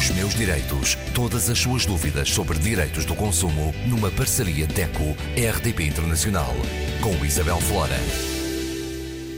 Os 0.00 0.08
meus 0.12 0.34
direitos. 0.34 0.96
Todas 1.14 1.50
as 1.50 1.58
suas 1.58 1.84
dúvidas 1.84 2.30
sobre 2.30 2.58
direitos 2.58 3.04
do 3.04 3.14
consumo 3.14 3.70
numa 3.86 4.10
parceria 4.10 4.66
DECO-RDP 4.66 5.88
Internacional. 5.88 6.54
Com 7.02 7.22
Isabel 7.22 7.60
Flora. 7.60 7.98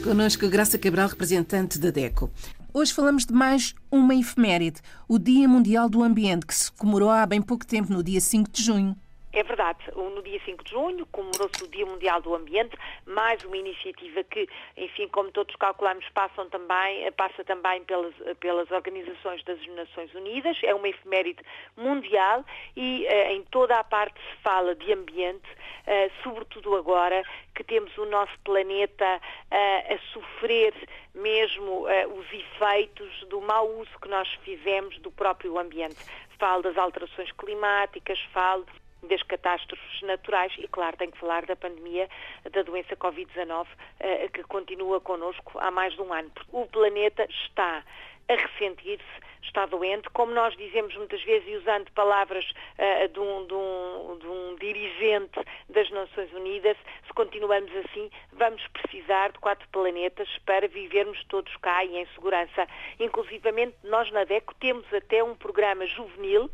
Conosco 0.04 0.48
Graça 0.48 0.78
Cabral, 0.78 1.08
representante 1.08 1.80
da 1.80 1.90
DECO. 1.90 2.30
Hoje 2.72 2.92
falamos 2.92 3.26
de 3.26 3.34
mais 3.34 3.74
uma 3.90 4.14
efeméride, 4.14 4.80
o 5.08 5.18
Dia 5.18 5.48
Mundial 5.48 5.88
do 5.88 6.00
Ambiente, 6.00 6.46
que 6.46 6.54
se 6.54 6.70
comemorou 6.70 7.10
há 7.10 7.26
bem 7.26 7.42
pouco 7.42 7.66
tempo, 7.66 7.92
no 7.92 8.00
dia 8.00 8.20
5 8.20 8.48
de 8.52 8.62
junho. 8.62 8.96
É 9.32 9.42
verdade. 9.42 9.78
No 9.96 10.22
dia 10.22 10.38
5 10.44 10.62
de 10.62 10.70
junho 10.72 11.06
comemorou-se 11.06 11.64
o 11.64 11.68
Dia 11.68 11.86
Mundial 11.86 12.20
do 12.20 12.34
Ambiente, 12.34 12.76
mais 13.06 13.42
uma 13.44 13.56
iniciativa 13.56 14.22
que, 14.24 14.46
enfim, 14.76 15.08
como 15.08 15.32
todos 15.32 15.56
calculamos, 15.56 16.06
passam 16.10 16.50
também, 16.50 17.10
passa 17.12 17.42
também 17.42 17.82
pelas, 17.84 18.14
pelas 18.40 18.70
organizações 18.70 19.42
das 19.44 19.66
Nações 19.68 20.14
Unidas. 20.14 20.58
É 20.62 20.74
uma 20.74 20.86
efeméride 20.86 21.42
mundial 21.78 22.44
e 22.76 23.06
eh, 23.06 23.32
em 23.32 23.42
toda 23.44 23.78
a 23.78 23.84
parte 23.84 24.20
se 24.20 24.42
fala 24.42 24.74
de 24.74 24.92
ambiente, 24.92 25.48
eh, 25.86 26.10
sobretudo 26.22 26.76
agora 26.76 27.22
que 27.54 27.64
temos 27.64 27.96
o 27.96 28.04
nosso 28.04 28.38
planeta 28.44 29.18
eh, 29.50 29.94
a 29.94 29.98
sofrer 30.12 30.74
mesmo 31.14 31.86
os 31.86 32.26
efeitos 32.32 33.24
do 33.28 33.40
mau 33.40 33.66
uso 33.78 33.98
que 34.00 34.08
nós 34.08 34.28
fizemos 34.44 34.98
do 34.98 35.10
próprio 35.10 35.58
ambiente. 35.58 35.96
Falo 36.38 36.62
das 36.62 36.76
alterações 36.76 37.30
climáticas, 37.32 38.18
falo 38.32 38.66
das 39.02 39.22
catástrofes 39.22 40.02
naturais 40.02 40.52
e, 40.58 40.68
claro, 40.68 40.96
tenho 40.96 41.12
que 41.12 41.18
falar 41.18 41.44
da 41.46 41.56
pandemia 41.56 42.08
da 42.50 42.62
doença 42.62 42.96
Covid-19 42.96 43.66
eh, 44.00 44.28
que 44.28 44.42
continua 44.44 45.00
connosco 45.00 45.58
há 45.58 45.70
mais 45.70 45.94
de 45.94 46.02
um 46.02 46.12
ano. 46.12 46.30
O 46.52 46.66
planeta 46.66 47.26
está 47.28 47.82
a 48.28 48.34
ressentir-se, 48.34 49.04
está 49.42 49.66
doente, 49.66 50.08
como 50.10 50.32
nós 50.32 50.56
dizemos 50.56 50.94
muitas 50.96 51.22
vezes, 51.24 51.48
e 51.48 51.56
usando 51.56 51.90
palavras 51.92 52.44
uh, 52.78 53.08
de, 53.08 53.18
um, 53.20 53.46
de, 53.46 53.54
um, 53.54 54.18
de, 54.18 54.26
um, 54.26 54.56
dirigente 54.56 55.40
das 55.68 55.90
Nações 55.90 56.32
Unidas, 56.32 56.76
se 57.06 57.12
continuamos 57.12 57.70
assim, 57.76 58.10
vamos 58.32 58.66
precisar 58.68 59.32
de 59.32 59.38
quatro 59.38 59.68
planetas 59.70 60.28
para 60.46 60.68
vivermos 60.68 61.22
todos 61.24 61.54
cá 61.56 61.84
e 61.84 61.98
em 61.98 62.06
segurança. 62.14 62.66
Inclusivamente, 63.00 63.74
nós 63.84 64.10
na 64.12 64.24
DECO 64.24 64.54
temos 64.54 64.86
até 64.94 65.22
um 65.22 65.34
programa 65.34 65.86
juvenil 65.86 66.50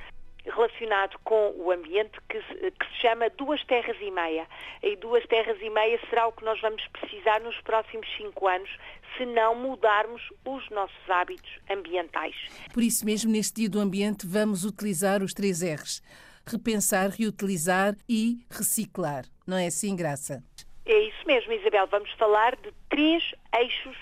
relacionado 0.55 1.19
com 1.25 1.55
o 1.57 1.71
ambiente 1.71 2.19
que, 2.29 2.41
que, 2.41 2.87
se 2.87 3.03
chama 3.03 3.31
Duas 3.31 3.63
Terras 3.65 3.97
e 4.01 4.11
Meia. 4.11 4.47
E 4.83 4.97
Duas 4.97 5.27
Terras 5.27 5.59
e 5.61 5.71
Meia 5.71 5.99
será 6.09 6.27
o 6.27 6.33
que 6.33 6.45
nós 6.45 6.61
vamos 6.61 6.87
precisar 6.89 7.41
nos 7.41 7.59
próximos 7.61 8.07
cinco 8.17 8.47
anos 8.47 8.71
se 9.17 9.27
não 9.27 9.55
mudarmos 9.55 10.23
os 10.45 10.69
nossos 10.71 11.11
hábitos 11.11 11.51
ambientais. 11.71 12.35
Por 12.73 12.83
isso 12.83 13.05
mesmo, 13.05 13.31
neste 13.31 13.57
Dia 13.57 13.71
do 13.71 13.81
Ambiente, 13.81 14.27
vamos 14.27 14.65
utilizar 14.65 15.23
os 15.23 15.33
três 15.33 15.63
R's. 15.63 16.03
Repensar, 16.47 17.11
reutilizar 17.11 17.95
e 18.09 18.39
reciclar. 18.51 19.25
Não 19.47 19.57
é 19.57 19.67
assim, 19.67 19.95
Graça? 19.95 20.43
É 20.87 20.99
isso 21.01 21.27
mesmo, 21.27 21.53
Isabel. 21.53 21.87
Vamos 21.87 22.11
falar 22.13 22.57
de 22.57 22.73
três 22.89 23.23
eixos 23.55 23.97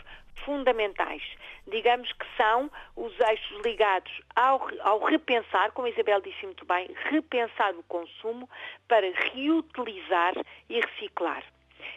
fundamentais. 0.47 1.23
Digamos 1.67 2.11
que 2.13 2.27
são 2.37 2.71
os 2.95 3.13
eixos 3.19 3.61
ligados 3.65 4.13
ao, 4.37 4.67
ao, 4.81 5.05
repensar, 5.05 5.73
como 5.73 5.89
a 5.89 5.91
Isabel 5.91 6.21
disse 6.21 6.47
muito 6.47 6.65
bem, 6.65 6.89
repensar 7.11 7.75
o 7.75 7.83
consumo 7.83 8.49
para 8.89 9.11
reutilizar 9.35 10.35
e 10.71 10.81
reciclar. 10.81 11.43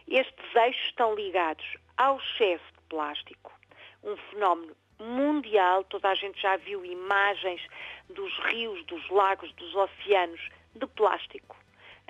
Estes 0.08 0.56
eixos 0.56 0.86
estão 0.88 1.14
ligados 1.14 1.78
ao 1.96 2.18
excesso 2.18 2.66
de 2.74 2.82
plástico, 2.90 3.54
um 4.04 4.18
fenómeno 4.32 4.76
mundial, 5.00 5.84
toda 5.86 6.10
a 6.10 6.16
gente 6.16 6.42
já 6.42 6.58
viu 6.58 6.84
imagens 6.84 7.62
dos 8.10 8.38
rios, 8.46 8.84
dos 8.88 9.08
lagos, 9.10 9.54
dos 9.54 9.74
oceanos 9.76 10.42
de 10.76 10.88
plástico. 10.88 11.56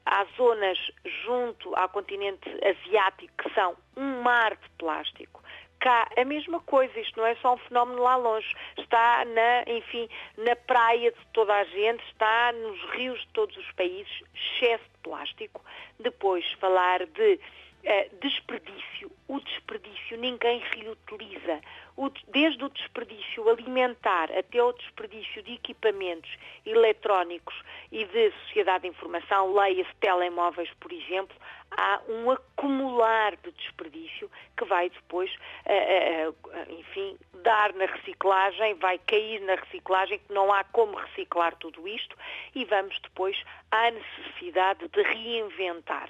Há 0.05 0.25
zonas 0.37 0.79
junto 1.23 1.75
ao 1.75 1.89
continente 1.89 2.49
asiático 2.65 3.33
que 3.37 3.53
são 3.53 3.75
um 3.97 4.21
mar 4.21 4.55
de 4.55 4.69
plástico 4.77 5.38
cá 5.79 6.07
a 6.17 6.25
mesma 6.25 6.59
coisa, 6.61 6.99
isto 6.99 7.17
não 7.17 7.25
é 7.25 7.35
só 7.35 7.53
um 7.53 7.57
fenómeno 7.57 8.01
lá 8.01 8.15
longe, 8.15 8.53
está 8.77 9.25
na, 9.25 9.71
enfim, 9.71 10.07
na 10.37 10.55
praia 10.55 11.11
de 11.11 11.25
toda 11.33 11.53
a 11.53 11.63
gente, 11.63 12.03
está 12.05 12.51
nos 12.51 12.79
rios 12.91 13.19
de 13.21 13.27
todos 13.29 13.55
os 13.57 13.71
países, 13.71 14.23
excesso 14.33 14.83
de 14.83 14.97
plástico. 15.03 15.63
Depois 15.99 16.45
falar 16.53 17.05
de 17.05 17.39
uh, 17.83 18.19
desperdício, 18.21 19.11
o 19.27 19.39
desperdício 19.39 20.17
ninguém 20.17 20.59
reutiliza. 20.75 21.61
O, 21.95 22.09
desde 22.29 22.63
o 22.63 22.69
desperdício 22.69 23.49
alimentar 23.49 24.31
até 24.31 24.63
o 24.63 24.71
desperdício 24.71 25.43
de 25.43 25.53
equipamentos 25.53 26.31
eletrónicos 26.65 27.55
e 27.91 28.05
de 28.05 28.31
sociedade 28.45 28.83
de 28.83 28.87
informação, 28.89 29.53
leia-se 29.53 29.93
telemóveis, 29.99 30.69
por 30.79 30.93
exemplo, 30.93 31.35
há 31.71 32.01
um 32.07 32.31
acumular 32.31 33.35
de 33.37 33.51
desperdício 33.51 34.31
que 34.57 34.65
vai 34.65 34.89
depois, 34.89 35.29
uh, 35.65 36.29
uh, 36.29 36.79
enfim, 36.79 37.17
dar 37.43 37.73
na 37.73 37.85
reciclagem, 37.85 38.75
vai 38.75 38.97
cair 38.99 39.41
na 39.41 39.55
reciclagem, 39.55 40.19
que 40.19 40.33
não 40.33 40.51
há 40.53 40.63
como 40.63 40.95
reciclar 40.95 41.55
tudo 41.57 41.87
isto, 41.87 42.15
e 42.55 42.65
vamos 42.65 42.97
depois 43.01 43.37
à 43.71 43.91
necessidade 43.91 44.87
de 44.87 45.01
reinventar. 45.01 46.09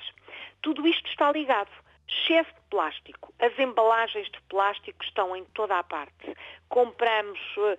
Tudo 0.61 0.85
isto 0.87 1.09
está 1.09 1.31
ligado. 1.31 1.69
De 2.07 2.13
plástico. 2.69 3.33
As 3.39 3.57
embalagens 3.57 4.29
de 4.29 4.41
plástico 4.49 5.03
estão 5.03 5.35
em 5.35 5.43
toda 5.53 5.77
a 5.77 5.83
parte. 5.83 6.35
Compramos 6.69 7.39
uh, 7.57 7.77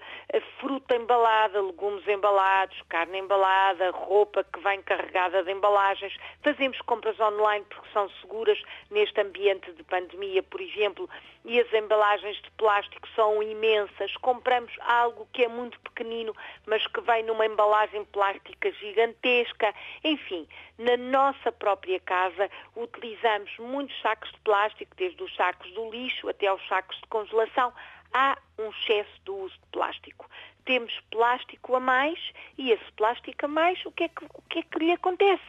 fruta 0.59 0.97
embalada, 0.97 1.61
legumes 1.63 2.07
embalados, 2.09 2.77
carne 2.89 3.19
embalada, 3.19 3.91
roupa 3.91 4.45
que 4.45 4.59
vem 4.61 4.83
carregada 4.83 5.43
de 5.45 5.53
embalagens. 5.53 6.17
Fazemos 6.43 6.81
compras 6.83 7.19
online 7.21 7.65
porque 7.69 7.89
são 7.93 8.09
seguras 8.21 8.61
neste 8.91 9.21
ambiente 9.21 9.73
de 9.73 9.83
pandemia, 9.85 10.43
por 10.43 10.61
exemplo, 10.61 11.09
e 11.45 11.59
as 11.59 11.73
embalagens 11.73 12.37
de 12.43 12.51
plástico 12.53 13.09
são 13.15 13.43
imensas. 13.43 14.15
Compramos 14.19 14.73
algo 14.81 15.27
que 15.33 15.45
é 15.45 15.49
muito 15.49 15.79
pequenino, 15.81 16.35
mas 16.67 16.87
que 16.87 17.01
vem 17.01 17.23
numa 17.23 17.47
embalagem 17.47 18.05
plástica 18.07 18.71
gigantesca. 18.73 19.75
Enfim, 20.05 20.47
na 20.79 20.97
nossa 20.97 21.53
própria 21.53 22.01
casa 22.01 22.51
utilizamos 22.77 23.51
muitos 23.59 23.99
sacos 24.01 24.31
de 24.33 24.39
plástico, 24.41 24.80
desde 24.97 25.23
os 25.23 25.35
sacos 25.35 25.71
do 25.73 25.91
lixo 25.91 26.29
até 26.29 26.47
aos 26.47 26.67
sacos 26.69 26.97
de 26.97 27.07
congelação. 27.09 27.73
Há 28.13 28.37
um 28.59 28.71
excesso 28.71 29.21
do 29.25 29.37
uso 29.37 29.55
de 29.55 29.67
plástico. 29.73 30.29
Temos 30.65 30.93
plástico 31.11 31.77
a 31.77 31.81
mais 31.81 32.19
e 32.59 32.73
esse 32.73 32.93
plástico 32.93 33.45
a 33.45 33.49
mais, 33.49 33.85
o 33.87 33.93
que 33.93 34.05
é 34.05 34.09
que, 34.09 34.25
o 34.25 34.43
que, 34.49 34.59
é 34.59 34.63
que 34.63 34.79
lhe 34.79 34.93
acontece? 34.93 35.43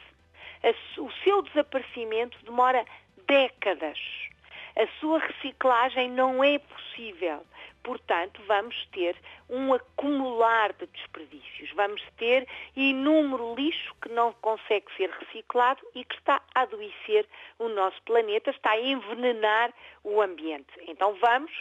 O 0.97 1.11
seu 1.23 1.41
desaparecimento 1.41 2.37
demora 2.45 2.85
décadas. 3.27 3.97
A 4.75 4.87
sua 4.99 5.19
reciclagem 5.19 6.09
não 6.09 6.43
é 6.43 6.59
possível. 6.59 7.45
Portanto, 7.83 8.41
vamos 8.47 8.75
ter 8.91 9.15
um 9.49 9.73
acumular 9.73 10.71
de 10.73 10.85
desperdícios. 10.87 11.71
Vamos 11.71 12.01
ter 12.17 12.47
inúmero 12.75 13.55
lixo 13.55 13.93
que 14.01 14.09
não 14.09 14.33
consegue 14.33 14.85
ser 14.95 15.09
reciclado 15.09 15.81
e 15.95 16.05
que 16.05 16.15
está 16.15 16.41
a 16.53 16.61
adoecer 16.61 17.27
o 17.57 17.67
nosso 17.69 18.01
planeta, 18.03 18.51
está 18.51 18.71
a 18.71 18.81
envenenar 18.81 19.73
o 20.03 20.21
ambiente. 20.21 20.71
Então 20.87 21.15
vamos 21.15 21.51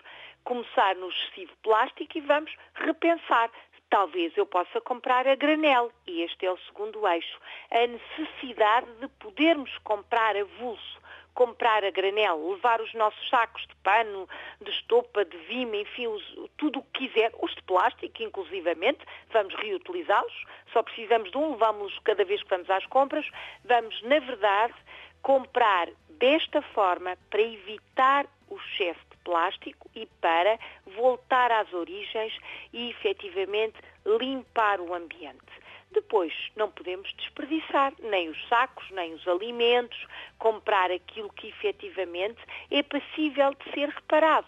começar 0.44 0.94
no 0.96 1.08
excessivo 1.08 1.52
plástico 1.62 2.18
e 2.18 2.20
vamos 2.20 2.54
repensar 2.74 3.50
talvez 3.90 4.34
eu 4.36 4.46
possa 4.46 4.80
comprar 4.80 5.26
a 5.26 5.34
granel. 5.34 5.92
E 6.06 6.22
este 6.22 6.46
é 6.46 6.52
o 6.52 6.58
segundo 6.58 7.06
eixo. 7.06 7.38
A 7.70 7.86
necessidade 7.86 8.86
de 9.00 9.08
podermos 9.08 9.76
comprar 9.78 10.36
avulso 10.36 11.00
comprar 11.34 11.84
a 11.84 11.90
granel, 11.90 12.50
levar 12.50 12.80
os 12.80 12.92
nossos 12.94 13.28
sacos 13.28 13.66
de 13.66 13.74
pano, 13.76 14.28
de 14.60 14.70
estopa, 14.70 15.24
de 15.24 15.36
vime, 15.38 15.82
enfim, 15.82 16.06
os, 16.06 16.22
tudo 16.56 16.80
o 16.80 16.82
que 16.82 17.08
quiser, 17.08 17.32
os 17.40 17.54
de 17.54 17.62
plástico, 17.62 18.22
inclusivamente, 18.22 19.00
vamos 19.32 19.54
reutilizá-los, 19.54 20.44
só 20.72 20.82
precisamos 20.82 21.30
de 21.30 21.38
um, 21.38 21.52
levamos-los 21.52 21.98
cada 22.00 22.24
vez 22.24 22.42
que 22.42 22.50
vamos 22.50 22.70
às 22.70 22.86
compras, 22.86 23.26
vamos, 23.64 24.00
na 24.02 24.18
verdade, 24.18 24.74
comprar 25.22 25.88
desta 26.08 26.60
forma 26.60 27.16
para 27.30 27.42
evitar 27.42 28.26
o 28.48 28.56
excesso 28.56 29.00
de 29.10 29.16
plástico 29.24 29.90
e 29.94 30.06
para 30.20 30.58
voltar 30.96 31.50
às 31.52 31.72
origens 31.72 32.36
e, 32.72 32.90
efetivamente, 32.90 33.76
limpar 34.04 34.80
o 34.80 34.94
ambiente. 34.94 35.60
Depois, 35.92 36.32
não 36.54 36.70
podemos 36.70 37.12
desperdiçar 37.14 37.92
nem 38.00 38.28
os 38.28 38.48
sacos, 38.48 38.88
nem 38.90 39.12
os 39.14 39.26
alimentos, 39.26 40.06
comprar 40.38 40.90
aquilo 40.90 41.32
que 41.32 41.48
efetivamente 41.48 42.38
é 42.70 42.82
passível 42.82 43.52
de 43.54 43.72
ser 43.72 43.88
reparado. 43.88 44.46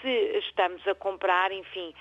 Se 0.00 0.38
estamos 0.38 0.86
a 0.86 0.94
comprar, 0.94 1.52
enfim, 1.52 1.94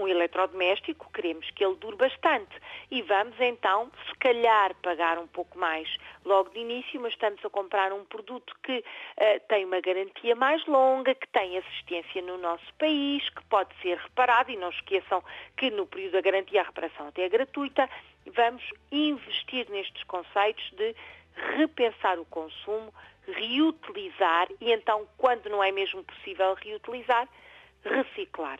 um 0.00 0.08
eletrodoméstico, 0.08 1.10
queremos 1.12 1.50
que 1.50 1.64
ele 1.64 1.76
dure 1.76 1.96
bastante. 1.96 2.54
E 2.90 3.02
vamos 3.02 3.38
então, 3.40 3.90
se 4.06 4.14
calhar, 4.18 4.74
pagar 4.76 5.18
um 5.18 5.26
pouco 5.26 5.58
mais 5.58 5.88
logo 6.24 6.50
de 6.50 6.60
início, 6.60 7.00
mas 7.00 7.12
estamos 7.12 7.44
a 7.44 7.50
comprar 7.50 7.92
um 7.92 8.04
produto 8.04 8.54
que 8.62 8.78
uh, 8.78 9.40
tem 9.48 9.64
uma 9.64 9.80
garantia 9.80 10.34
mais 10.34 10.64
longa, 10.66 11.14
que 11.14 11.28
tem 11.28 11.58
assistência 11.58 12.22
no 12.22 12.38
nosso 12.38 12.72
país, 12.78 13.28
que 13.30 13.44
pode 13.44 13.74
ser 13.82 13.98
reparado, 13.98 14.50
e 14.50 14.56
não 14.56 14.70
esqueçam 14.70 15.22
que 15.56 15.70
no 15.70 15.86
período 15.86 16.12
da 16.12 16.20
garantia 16.20 16.60
a 16.60 16.64
reparação 16.64 17.08
até 17.08 17.22
é 17.22 17.28
gratuita. 17.28 17.88
Vamos 18.26 18.62
investir 18.90 19.68
nestes 19.70 20.02
conceitos 20.04 20.70
de 20.72 20.94
repensar 21.56 22.18
o 22.18 22.24
consumo, 22.26 22.92
reutilizar 23.26 24.48
e 24.60 24.72
então, 24.72 25.06
quando 25.16 25.48
não 25.48 25.62
é 25.62 25.72
mesmo 25.72 26.02
possível 26.04 26.54
reutilizar, 26.54 27.28
reciclar. 27.84 28.58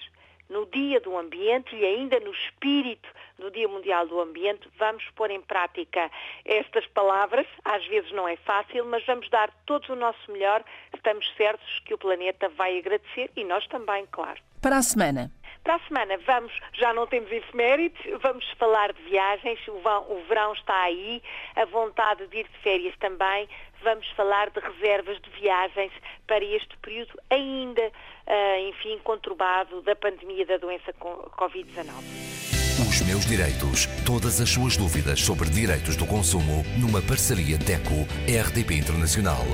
No 0.48 0.66
Dia 0.66 1.00
do 1.00 1.16
Ambiente 1.16 1.74
e 1.74 1.84
ainda 1.84 2.20
no 2.20 2.30
espírito 2.30 3.08
do 3.38 3.50
Dia 3.50 3.66
Mundial 3.66 4.06
do 4.06 4.20
Ambiente, 4.20 4.68
vamos 4.78 5.02
pôr 5.16 5.30
em 5.30 5.40
prática 5.40 6.10
estas 6.44 6.86
palavras. 6.88 7.46
Às 7.64 7.84
vezes 7.86 8.12
não 8.12 8.28
é 8.28 8.36
fácil, 8.36 8.84
mas 8.84 9.04
vamos 9.06 9.28
dar 9.30 9.50
todos 9.64 9.88
o 9.88 9.96
nosso 9.96 10.30
melhor. 10.30 10.62
Estamos 10.94 11.26
certos 11.36 11.80
que 11.80 11.94
o 11.94 11.98
planeta 11.98 12.50
vai 12.50 12.78
agradecer 12.78 13.30
e 13.34 13.42
nós 13.42 13.66
também, 13.68 14.06
claro. 14.10 14.40
Para 14.60 14.76
a 14.76 14.82
semana. 14.82 15.30
Para 15.64 15.76
a 15.76 15.80
semana 15.88 16.18
vamos, 16.26 16.52
já 16.74 16.92
não 16.92 17.06
temos 17.06 17.32
efemérides, 17.32 17.98
vamos 18.20 18.44
falar 18.58 18.92
de 18.92 19.02
viagens, 19.02 19.58
o 19.66 20.22
verão 20.28 20.52
está 20.52 20.82
aí, 20.82 21.22
a 21.56 21.64
vontade 21.64 22.26
de 22.26 22.40
ir 22.40 22.44
de 22.44 22.58
férias 22.58 22.94
também, 23.00 23.48
vamos 23.82 24.06
falar 24.10 24.50
de 24.50 24.60
reservas 24.60 25.18
de 25.22 25.30
viagens 25.40 25.90
para 26.26 26.44
este 26.44 26.76
período 26.78 27.18
ainda, 27.30 27.82
uh, 27.82 28.68
enfim, 28.68 28.98
conturbado 29.04 29.80
da 29.80 29.96
pandemia 29.96 30.44
da 30.44 30.58
doença 30.58 30.92
Covid-19. 30.92 32.44
Os 32.86 33.00
meus 33.02 33.24
direitos. 33.24 33.86
Todas 34.04 34.40
as 34.40 34.50
suas 34.50 34.76
dúvidas 34.76 35.20
sobre 35.20 35.48
direitos 35.48 35.96
do 35.96 36.06
consumo 36.06 36.62
numa 36.78 37.00
parceria 37.00 37.56
DECO-RDP 37.56 38.74
Internacional 38.74 39.44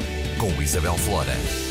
com 0.41 0.61
Isabel 0.61 0.95
Flora. 0.95 1.70